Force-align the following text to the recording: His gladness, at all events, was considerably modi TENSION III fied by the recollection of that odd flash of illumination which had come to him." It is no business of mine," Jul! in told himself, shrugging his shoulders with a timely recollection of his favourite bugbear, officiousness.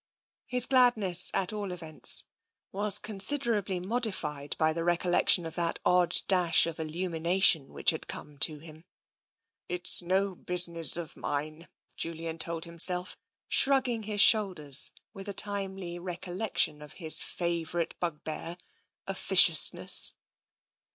His 0.47 0.65
gladness, 0.65 1.29
at 1.31 1.53
all 1.53 1.71
events, 1.71 2.23
was 2.71 2.97
considerably 2.97 3.79
modi 3.79 4.09
TENSION 4.09 4.09
III 4.09 4.11
fied 4.19 4.55
by 4.57 4.73
the 4.73 4.83
recollection 4.83 5.45
of 5.45 5.53
that 5.53 5.77
odd 5.85 6.11
flash 6.27 6.65
of 6.65 6.79
illumination 6.79 7.71
which 7.71 7.91
had 7.91 8.07
come 8.07 8.39
to 8.39 8.57
him." 8.57 8.85
It 9.69 9.87
is 9.87 10.01
no 10.01 10.33
business 10.33 10.97
of 10.97 11.15
mine," 11.15 11.67
Jul! 11.97 12.19
in 12.19 12.39
told 12.39 12.65
himself, 12.65 13.15
shrugging 13.47 14.01
his 14.01 14.21
shoulders 14.21 14.89
with 15.13 15.29
a 15.29 15.33
timely 15.33 15.99
recollection 15.99 16.81
of 16.81 16.93
his 16.93 17.21
favourite 17.21 17.93
bugbear, 17.99 18.57
officiousness. 19.05 20.13